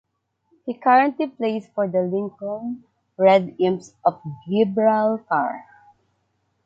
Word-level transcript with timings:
He 0.65 0.73
currently 0.73 1.27
plays 1.27 1.67
for 1.75 1.87
the 1.87 2.01
Lincoln 2.01 2.85
Red 3.17 3.55
Imps 3.59 3.93
of 4.03 4.19
Gibraltar. 4.49 5.63